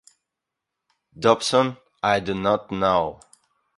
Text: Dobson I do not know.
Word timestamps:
Dobson 1.15 1.77
I 2.01 2.21
do 2.21 2.33
not 2.33 2.71
know. 2.71 3.19